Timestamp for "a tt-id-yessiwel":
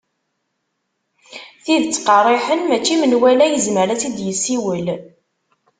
3.93-4.87